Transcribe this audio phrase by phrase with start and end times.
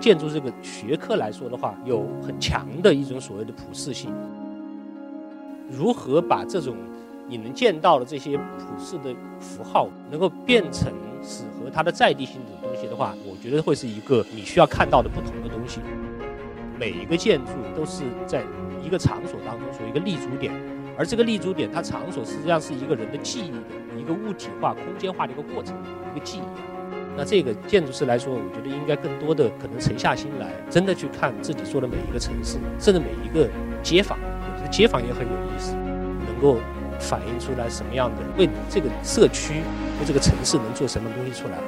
[0.00, 4.10] 建筑这个学科来说的话，有很强的一种所谓的普适性。
[5.70, 6.74] 如何把这种
[7.28, 10.92] 你能见到的这些普适的符号，能够变成
[11.22, 15.80] 适合它的在地性的东西的话，我觉得会是一个你需要看到的不同的东西。
[16.78, 18.42] 每一个建筑都是在
[18.82, 20.54] 一个场所当中属于一个立足点，
[20.96, 23.58] 而这个立足点，它场所实际上是一个人的记忆的
[24.00, 25.76] 一个物体化、空间化的一个过程，
[26.14, 26.77] 一个记忆。
[27.18, 33.50] 那这个建筑师来说，我觉得应该更多的可能沉下心来，真的去看自己做的每一个城市，甚至每一个
[33.82, 34.16] 街坊。
[34.20, 36.58] 我觉得街坊也很有意思，能够
[37.00, 39.54] 反映出来什么样的为这个社区、
[39.98, 41.58] 为这个城市能做什么东西出来。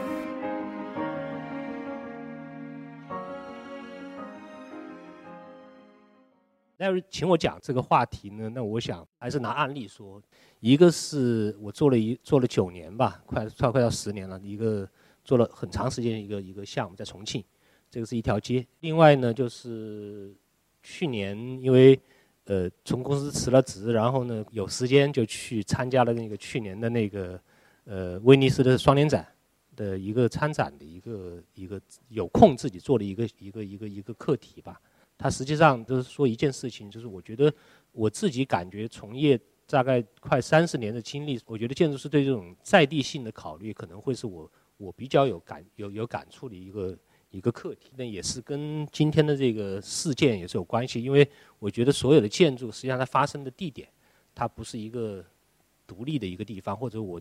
[6.76, 8.48] 那请我讲这个话题呢？
[8.54, 10.22] 那我想还是拿案例说，
[10.60, 14.88] 一个是我做了一做了九年吧，快快快要十年了，一个。
[15.30, 17.40] 做了很长时间一个一个项目在重庆，
[17.88, 18.66] 这个是一条街。
[18.80, 20.34] 另外呢，就是
[20.82, 21.96] 去年因为
[22.46, 27.40] 呃从公司辞了职，然后呢有时间就去参加了那个去年的那个
[27.84, 29.24] 呃威尼斯的双年展
[29.76, 34.80] 的一个参展的一个一个有空自己做的一个一个一个一个课题吧。
[35.16, 37.54] 它实际上就是说一件事情，就是我觉得
[37.92, 44.50] 我自己感觉从业大概快三十年的经历，我觉得建筑师对这种在地性的考虑可能会是我。
[44.80, 51.02] 我比较有感有有感触的一个一个课题，那也是跟今天的这个事件也是有关系。
[51.02, 53.86] 因为我觉得所有的建筑实际上它发生的地点，
[54.34, 55.22] 它不是一个
[55.86, 57.20] 独立的一个地方，或者我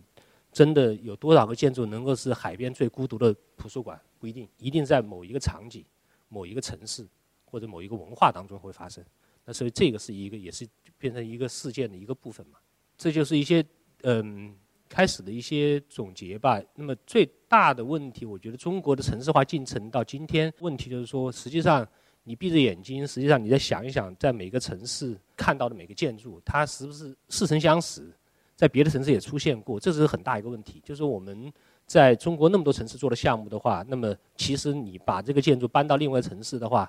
[0.50, 5.84] 真的有多少个建筑能够是海边最孤独的图书馆，不一定，一定在某一个场景、
[6.30, 7.06] 某一个城市
[7.44, 9.04] 或者某一个文化当中会发生。
[9.44, 10.66] 那所以这个是一个也是
[10.96, 12.58] 变成一个事件的一个部分嘛。
[12.96, 13.62] 这就是一些
[14.04, 14.56] 嗯。
[14.92, 16.60] 开始的一些总结吧。
[16.74, 21.84] 那么最大的问题，我觉得中国的城市化进程到今天，问题就是说，实际上
[22.22, 28.08] 你闭着眼睛，实际上你再想一想，在每个城市看到的每个建筑，它是不是似曾相识，
[28.54, 30.80] 在别的城市也出现过，这是很大一个问题。
[30.84, 31.52] 就是我们
[31.86, 36.88] 在中国那么多城市做的项目的话，那么其实你把这个建筑搬到另外城市的话，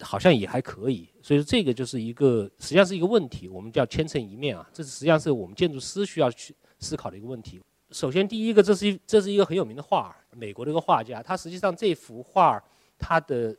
[0.00, 1.06] 好像也还可以。
[1.20, 4.66] 所以说这个就是一个实际上是一个问题，我们叫千层一面啊。
[4.72, 6.54] 这实际上是我们建筑师需要去。
[6.80, 7.60] 思考的一个问题。
[7.90, 11.22] 首先，第一个，这是一这是一个很有名的画，美国的一个画家。
[11.22, 12.62] 他实际上这幅画，
[12.98, 13.56] 它的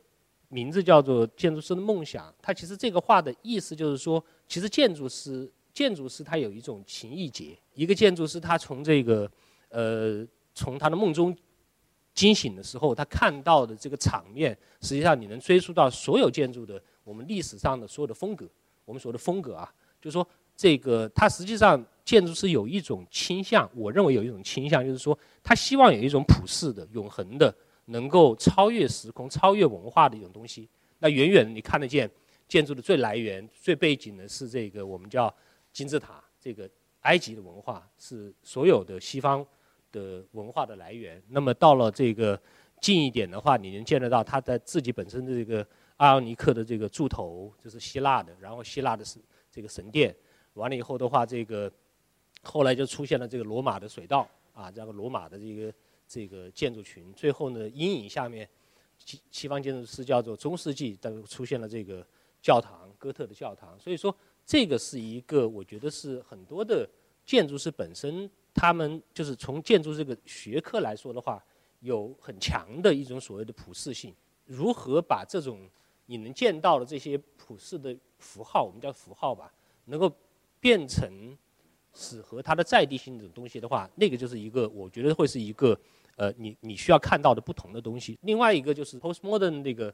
[0.48, 2.28] 名字叫做《建筑师的梦想》。
[2.40, 7.58] 他其实这个画的意思就是说，其实建筑师，建筑师他有一种情意结。
[7.74, 9.28] 一个建筑师，他从这个，
[9.68, 10.24] 呃，
[10.54, 11.36] 从他的梦中
[12.14, 18.48] 惊醒的时候，他看到的这个场面，实际上你能追溯到所有建筑的我们历史上的所有的风格。
[18.84, 20.24] 我们所谓的风格啊，就是说
[20.56, 21.84] 这个他实际上。
[22.10, 27.54] 建筑师有一种倾向，我认为有一种倾向，就是说他希望有一种普世的、永恒的、
[27.84, 30.68] 能够超越时空、超越文化的一种东西。
[30.98, 32.10] 那远远你看得见
[32.48, 35.32] 建筑的最来源、最背景的是这个我们叫
[35.72, 36.68] 金字塔，这个
[37.02, 39.46] 埃及的文化是所有的西方
[39.92, 41.22] 的文化的来源。
[41.28, 42.36] 那么到了这个
[42.80, 45.64] 近一点的话，你能见得到它的自己本身的这个
[45.98, 50.12] 阿奥尼克的这个柱头，就是希腊的，然后希腊的是这个神殿，
[50.54, 51.72] 完了以后的话，这个。
[52.42, 55.74] 后来就出现了这个罗马的水道啊，这个罗马的这个
[56.08, 57.12] 这个建筑群。
[57.12, 58.48] 最后呢，阴影下面，
[58.98, 62.06] 西西方建筑师叫做中世纪，但出现了这个
[62.40, 63.78] 教堂，哥特的教堂。
[63.78, 64.14] 所以说，
[64.46, 66.88] 这个是一个我觉得是很多的
[67.26, 71.44] 建筑师本身，他们就是从建筑这个学科来说的话，
[71.80, 74.14] 有很强的一种所谓的普适性。
[74.46, 75.68] 如何把这种
[76.06, 79.52] 你能见到的这些普世的符号，我们叫符号吧，
[79.84, 80.10] 能够
[80.58, 81.36] 变成。
[81.92, 85.78] 适合它的在地性的东西的话，那个就是一个，我觉得会是一个，
[86.16, 88.18] 呃，你你需要看到的不同的东西。
[88.22, 89.92] 另外一个就是 postmodern 那个，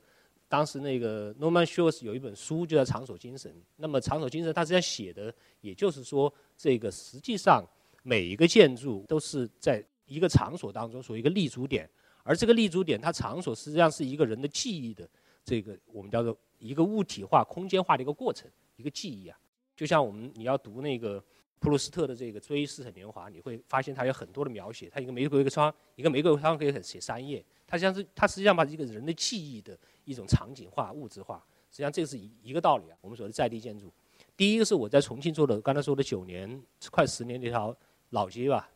[0.48, 3.50] 当时那个 Norman Shaw 有一本书就叫《场所精神》。
[3.76, 7.64] 那么场所精神，他实际上写的，也就是说，这个实际上
[8.02, 11.88] 每一个建筑都是在一个场所当中属于一个立足点，
[12.22, 15.08] 而这个立足点，它场所实际上是一个人的记忆的
[15.44, 19.38] 这个我们叫做一个物体化、空间化的一个过程，一个记忆啊。
[19.74, 21.24] 就像我们你要读那个。
[21.58, 24.88] 普鲁斯特的这个《追思很年华》，你会发现它有很多的描写。
[24.90, 27.42] 它一个玫瑰一个窗，一个玫瑰窗可以写三页。
[27.66, 31.44] 它像是它实际上把一个人的记忆的一种场景化、物质化。
[31.70, 32.96] 实际上这是一一个道理啊。
[33.00, 33.90] 我们说的在地建筑，
[34.36, 37.74] 第一个是我在重庆做的，刚才说的九年快十年那条
[38.10, 38.68] 老街吧。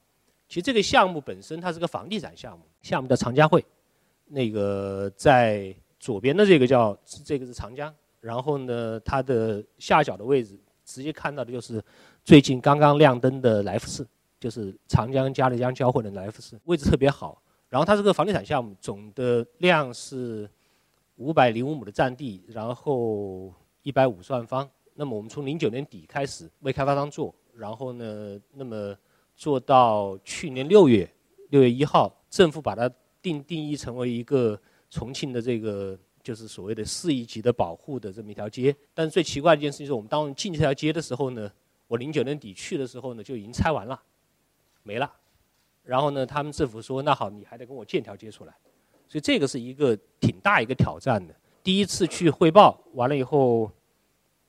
[0.48, 3.64] 其实这个项目本身它是个房地产项目，项目叫长江汇。
[4.26, 11.82] 那个在左边的这个叫这个是长江，然后呢它的下角的位置直接看到的就是。
[12.30, 14.06] 最近刚刚亮灯的来福士，
[14.38, 17.42] 就是长江嘉丽江交汇的来福士，位置特别好。
[17.68, 20.48] 然后它这个房地产项目总的量是
[21.16, 24.70] 五百零五亩的占地，然后一百五十万方。
[24.94, 28.96] 那么我们从零九年底开始为开发商做，然后呢，那么
[29.34, 31.12] 做到去年六月
[31.48, 32.88] 六月一号，政府把它
[33.20, 34.56] 定定义成为一个
[34.88, 38.72] 重庆的这个就是所谓的市一级的保护的这么一条街。
[38.94, 41.50] 但是最奇怪的一件事情是我们当进这条街的时候呢，
[41.90, 44.00] 我零九年底去的时候呢就已经拆完了，
[44.84, 45.12] 没了。
[45.82, 48.54] 然后呢，他们政府说那好，你还得跟我建条街出来。
[49.08, 51.34] 所以这个是一个挺大一个挑战的。
[51.64, 53.68] 第一次去汇报完了以后，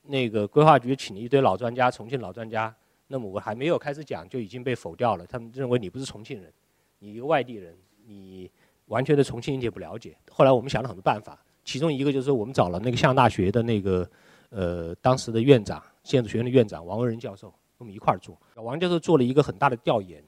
[0.02, 2.72] 那个规划局请了一堆老专家，重庆老专家。
[3.08, 5.26] 那么我还没有开始讲，就已经被否掉了。
[5.26, 6.52] 他们认为你不是重庆人，
[7.00, 8.48] 你一个外地人，你
[8.86, 10.16] 完全对重庆一点不了解。
[10.30, 14.08] 后来我们想了很多办法，其中一个就是我们找了那个向大学的那个
[14.50, 18.36] 呃当时的院长，建筑学院的院长王文仁教授，跟我们一块儿做。
[18.56, 20.22] 王教授做了一个很大的调研，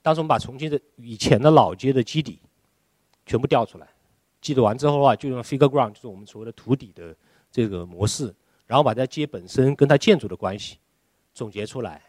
[0.00, 2.40] 当时我们把重庆的以前的老街的基底。
[3.24, 3.86] 全部调出来，
[4.40, 7.16] 记录完之后的话，就用 figure ground，就是我们所谓的土底的
[7.52, 8.34] 这个模式，
[8.66, 10.76] 然后把它街本身跟它建筑的关系
[11.32, 12.02] 总结出来，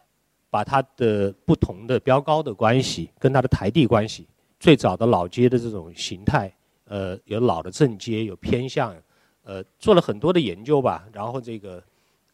[0.49, 4.27] 把它的不同的标高的关系跟它的台地关系，
[4.59, 6.51] 最早的老街的这种形态，
[6.85, 8.95] 呃，有老的正街，有偏向，
[9.43, 11.81] 呃，做了很多的研究吧，然后这个，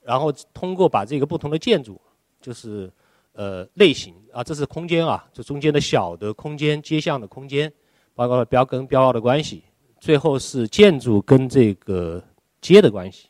[0.03, 1.99] 然后通过把这个不同的建筑，
[2.41, 2.91] 就是
[3.33, 7.71] 呃类型啊，这是空间啊，这中间的小的空间，街巷的空间。
[8.15, 9.63] 包括标跟标号的关系，
[9.97, 12.21] 最后是建筑跟这个
[12.59, 13.29] 街的关系，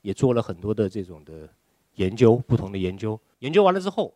[0.00, 1.46] 也做了很多的这种的
[1.96, 3.20] 研究，不同的研究。
[3.40, 4.14] 研究完了之后，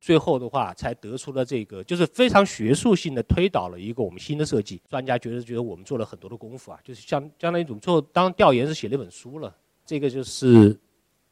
[0.00, 4.80] 最后的话才得出了这个，就是非常学术性的推导了一个我们新的设计。
[4.88, 9.54] 专家觉得觉得我们做了很多的功夫啊，就是相相当于一种做当调研是写了一本书了。
[9.84, 10.74] 这个就是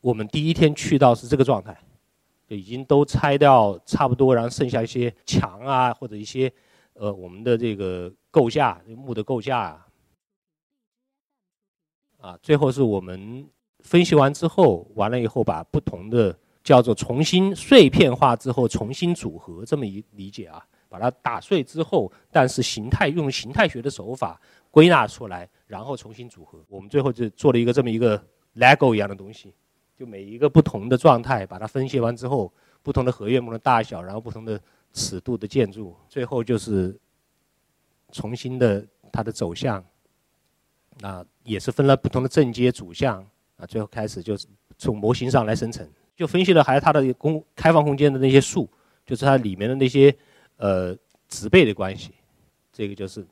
[0.00, 1.76] 我们第一天去到是这个状态，
[2.46, 6.52] 就已经都拆掉差不多，然后剩下一些墙啊或者一些。
[7.00, 9.86] 呃，我们的这个构架木的构架啊，
[12.18, 13.48] 啊，最后是我们
[13.84, 26.58] 分析完之后，完了以后把不同的叫做重新碎片化之后重新组合这么一理解啊，把它打碎之后，但是形态用形态学的手法归纳出来，然后重新组合。
[26.66, 28.20] 我们最后就做了一个这么一个
[28.56, 29.54] Lego 一样的东西，
[29.98, 32.52] 就每一个不同的状态，把它分析完之后，
[32.82, 34.60] 不同的合约木的大小，然后不同的。
[34.94, 36.98] 尺度的建筑，最后就是
[38.10, 39.84] 重新的它的走向，
[41.02, 43.22] 啊，也是分了不同的正阶主向，
[43.58, 44.46] 啊，最后开始就是
[44.78, 45.86] 从模型上来生成，
[46.16, 48.68] 就分析了还是它的公开放空间的那些数，
[49.04, 50.12] 就是它里面的那些
[50.56, 50.96] 呃
[51.28, 52.14] 植被的关系，
[52.72, 53.24] 这个就是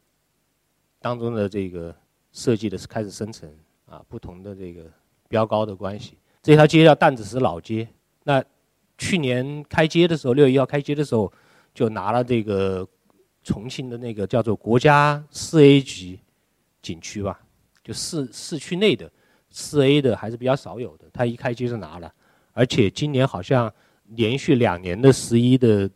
[1.00, 1.92] 当中的这个
[2.32, 3.50] 设计的是开始生成
[3.86, 4.84] 啊，不同的这个
[5.26, 7.88] 标高的关系，这条街叫弹子石老街，
[8.22, 8.40] 那
[8.96, 11.32] 去年开街的时候，六月一号开街的时候。
[11.74, 12.88] 就拿了这个
[13.44, 16.18] 重庆的那个叫做国家四 A 级
[16.80, 17.38] 景区吧，
[17.84, 19.12] 就市市区内的
[19.50, 21.04] 四 A 的还是比较少有的。
[21.12, 22.10] 他一开街就拿了，
[22.54, 23.70] 而且今年好像
[24.06, 25.90] 连续两年的十一的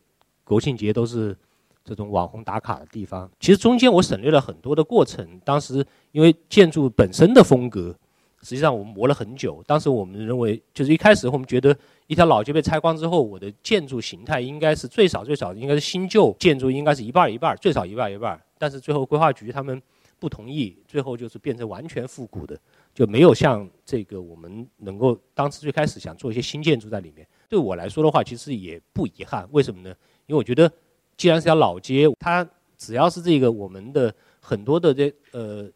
[0.45, 1.35] 国庆节都是
[1.83, 3.31] 这种网红打卡的地方。
[3.41, 5.83] 其实中间我省略了很多的过程，当时
[6.13, 7.97] 因为建筑本身的风格。
[8.43, 9.63] 实际上我们磨了很久。
[9.67, 11.77] 当时我们认为，就是一开始我们觉得
[12.07, 18.41] 一条老街被拆光之后，我的建筑形态应该是最少最少应该是新旧建筑应该是一半一半，最少一半一半。
[18.59, 19.81] 但是最后规划局他们
[20.19, 22.59] 不同意，最后就是变成完全复古的，
[22.95, 27.27] 就没有像这个我们能够当时最开始想做一些新建筑在里面。
[27.49, 29.47] 对我来说的话，其实也不遗憾。
[29.53, 29.95] 为什么呢？
[30.27, 30.71] 因为我觉得，
[31.17, 35.71] 既然是条老街，它只要是这个我们的很多的这呃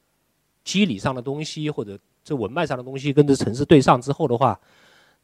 [0.64, 1.98] 机理上的东西或者。
[2.24, 4.58] 这文脉上的东西跟这城市对上之后的话，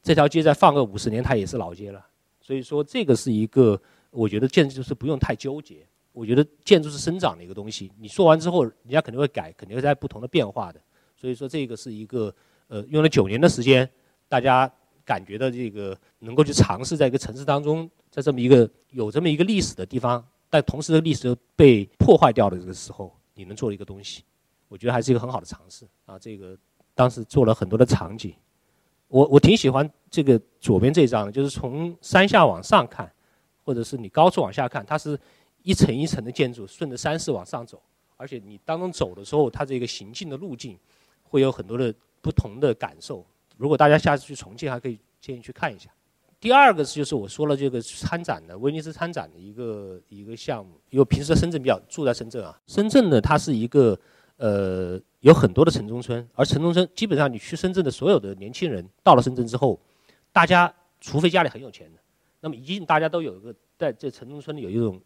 [0.03, 2.05] 这条街再放个五十年，它也是老街了。
[2.39, 3.79] 所以说，这个是一个
[4.11, 5.85] 我觉得建筑是不用太纠结。
[6.13, 10.81] 我觉得建筑是生长的一个东西，你说完之后，人家肯定会改，肯定会在不同的变化的。
[11.15, 12.33] 所以说，这个是一个
[12.67, 13.89] 呃，用了九年的时间，
[14.27, 14.69] 大家
[15.05, 24.23] 感觉到这个能够去尝试，在一个城市当中，在这么一个有这么一个历史的地方，但同时的历史又被破坏掉的这个时候，你能做一个东西，
[24.67, 26.57] 我觉得还是一个很好的尝试啊，这个。
[27.01, 28.31] 当时做了很多的场景，
[29.07, 33.11] 我我挺喜欢这个左边这张，就是从山下往上看，
[33.63, 35.19] 或者是你高处往下看，它是
[35.63, 37.81] 一层一层的建筑，顺着山势往上走，
[38.17, 40.77] 而且你当中走的时候，它这个行进的路径
[41.23, 41.91] 会有很多的
[42.21, 43.25] 不同的感受。
[43.57, 45.89] 如果大家下次去重庆，还可以建议去看一下。
[46.39, 53.99] 第二个是就是我说了这个参展的威尼斯参展的一个一个项目，因为平时在深圳比较住在深圳啊，深圳呢它是一个
[54.37, 55.01] 呃。
[55.21, 59.79] 有很多的城中村，而城中村基本上你去深圳的所有的年轻人到了深圳之后，
[60.31, 61.99] 大家除非家里很有钱的，
[62.39, 64.99] 那么一定大家都有一个在这城中村里有一种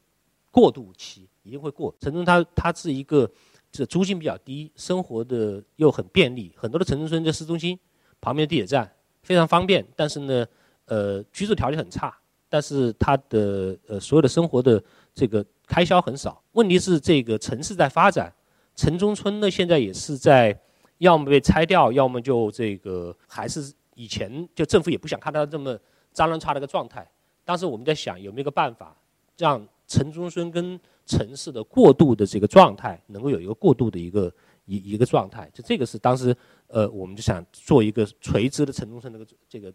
[0.51, 1.93] 过渡期，一定会过。
[1.99, 3.29] 城中它它是一个
[3.71, 7.77] 这租金比较低，生活的又很便利，很多的城中村在市中心
[8.21, 8.89] 旁边的地铁站
[9.21, 10.45] 非常方便，但是呢，
[10.85, 12.17] 呃，居住条件很差，
[12.47, 14.81] 但是它的呃所有的生活的
[15.13, 16.41] 这个开销很少。
[16.53, 18.33] 问题是这个城市在发展，
[18.75, 20.57] 城中村呢现在也是在
[20.99, 25.77] 要么被拆掉，要么就这个还是以前就政府也不想看到这么
[26.11, 27.09] 脏乱差的一个状态。
[27.43, 28.95] 当时我们在想有没有个办法
[29.37, 34.33] 让城中村跟城市的过渡的这个状态，能够有一个过渡的一个
[34.65, 36.35] 一一个状态，就这个是当时
[36.67, 39.73] 呃，我们就想做一个垂直的城中村这个这个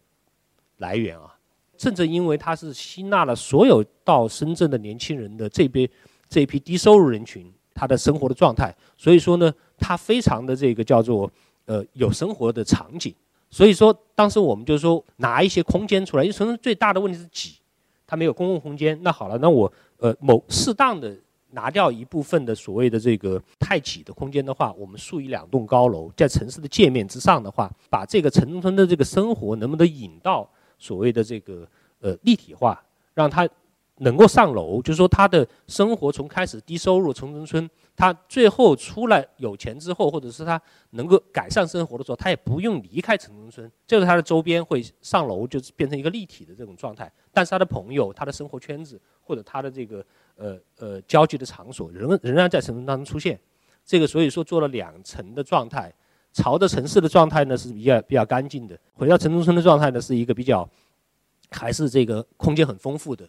[0.78, 1.36] 来源啊。
[1.76, 5.88] 正正因为它是吸纳了所有到深圳的年轻人的这边
[6.28, 7.50] 这一批低收入人群
[7.80, 11.30] 他的生活的状态，所以说呢，他非常的这个叫做
[11.64, 13.14] 呃有生活的场景。
[13.48, 17.54] 所以说当时我们就说拿一些空间出来，因为城市最大的问题是挤，
[18.06, 18.98] 它没有公共空间。
[19.02, 19.72] 那好了，那我。
[20.02, 21.14] 呃，某适当的
[21.50, 31.68] 拿掉一部分的所谓的这个太挤的空间的话，我们竖一两栋高楼在城市的界面之上的话，把这个城中村的这个生活能不能引到所谓的这个
[32.00, 32.82] 呃立体化，
[33.14, 33.46] 让它。
[34.00, 47.12] 能够上楼，就是说他的生活从开始低收入城中村，他最后出来有钱之后，或者是他能够改善生活的时候，他也不用离开城中村，就是他的周边会上楼，就是变成一个立体的这种状态。
[47.30, 50.04] 但是他的朋友、他的生活圈子或者他的这个
[50.36, 53.38] 呃呃交际的场所，仍仍然在城中当中出现。
[53.84, 55.92] 这个所以说做了两层的状态，
[56.32, 60.66] 朝着城市的状态呢是比较比较干净的，回到城中村的状态呢是一个比较
[61.50, 63.28] 还是这个空间很丰富的。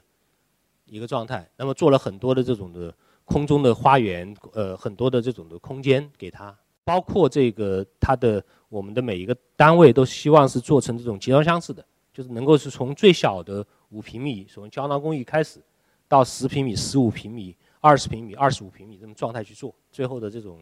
[0.92, 2.94] 一个状态，那么做了很多的这种的
[3.24, 11.82] 空中的花园，呃，很多的这种的空间给他，包括这个它的我们的每一个单位都希望是做成这种集装箱式的，
[12.14, 15.62] 就是能够是从最小的五平米，从胶囊公寓开始，
[16.10, 20.60] 到十平米、十五平米、二十平米、二十五平米这种状态去做，最后的这种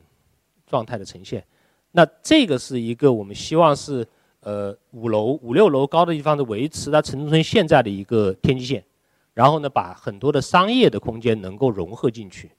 [0.68, 1.44] 状态的呈现。
[1.92, 4.08] 那这个是一个我们希望是
[4.42, 8.84] 呃五楼、五六楼高的地方的维持它城中村现在的一个天际线。
[9.40, 12.52] 然后呢，把很多的商业的空间能够融合进去。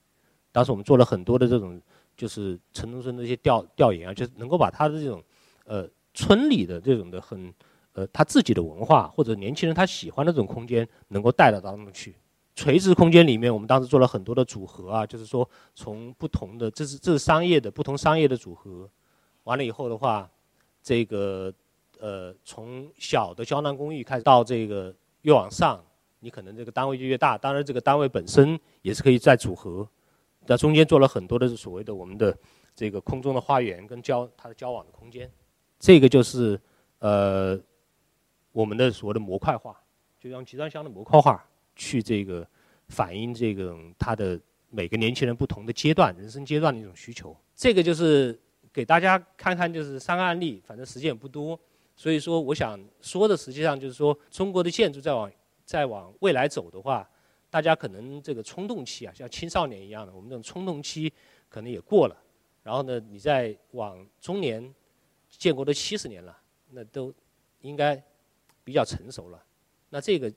[0.50, 1.78] 当时我们做了很多的这种，
[2.16, 5.22] 就是城中村的一些调调研啊，就是能够把他的这种，
[5.66, 7.52] 呃，村里的这种的很，
[7.92, 12.16] 呃，他自己的文化或者年轻人他喜欢的这种空间，能够带到当中去。
[12.54, 18.88] 垂直空间里面，我们当时做了很多的组合啊，就是说从不同的，这是这是商业的不同商业的组合。
[19.44, 20.26] 完了以后的话，
[20.82, 21.52] 这个
[21.98, 25.78] 呃，从小的胶囊公寓开始到这个越往上。
[26.22, 29.88] 你可能这个单位就越大，当然这个单位本身也是可以再组合，
[30.46, 32.36] 在中间做了很多的所谓的我们的
[32.74, 35.30] 这个空中的花园跟交它的交往的空间，
[35.78, 36.60] 这个就是
[36.98, 37.58] 呃
[38.52, 39.74] 我们的所谓的模块化，
[40.18, 41.42] 就用集装箱的模块化
[41.74, 42.46] 去这个
[42.88, 48.38] 反映这个它的每个年轻人不同的阶段人生阶段的一种需求，这个就是
[48.72, 51.58] 给大家看看就是三个案例，反正时间也不多，
[51.96, 55.30] 所以说我想说的实际上就是说中国的建筑在往。
[55.70, 57.08] 再往未来走的话，
[57.48, 61.12] 大家可能这个冲动期啊，像青少年一样的，我们这种冲动期
[61.48, 62.22] 可能也过了。
[62.64, 64.74] 然后呢，你再往中年，
[65.28, 66.36] 建国都七十年了，
[66.70, 67.14] 那都
[67.60, 68.02] 应该
[68.64, 69.40] 比较成熟了。
[69.90, 70.32] 那这个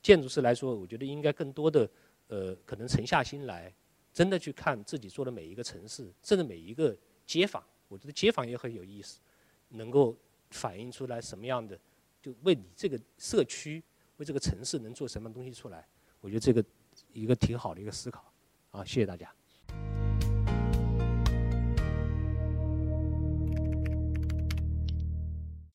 [0.00, 1.90] 建筑师来说，我觉得应该更多的
[2.28, 3.74] 呃，可能沉下心来，
[4.12, 7.60] 真的去看自己做的每一个城市，甚至每一个街坊。
[7.88, 9.18] 我觉得街坊也很有意思，
[9.70, 10.16] 能够
[10.50, 11.76] 反映出来什么样的，
[12.22, 13.82] 就为你这个社区。
[14.16, 15.86] 为这个城市能做什么东西出来？
[16.20, 16.64] 我觉得这个
[17.12, 18.32] 一个挺好的一个思考，
[18.70, 19.32] 啊，谢谢大家。